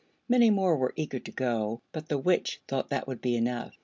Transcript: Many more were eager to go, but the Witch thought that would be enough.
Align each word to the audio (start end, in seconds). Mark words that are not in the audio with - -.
Many 0.27 0.49
more 0.49 0.77
were 0.77 0.93
eager 0.95 1.19
to 1.19 1.31
go, 1.31 1.79
but 1.91 2.09
the 2.09 2.17
Witch 2.17 2.59
thought 2.67 2.89
that 2.89 3.07
would 3.07 3.21
be 3.21 3.35
enough. 3.35 3.75